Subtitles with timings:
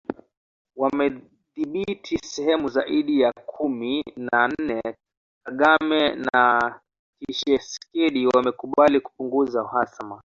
[0.75, 4.81] wamedhibithi sehemu zaidi ya kumi na nne
[5.45, 6.59] Kagame na
[7.29, 10.19] Tshisekedi wamekubali kupunguza uhasama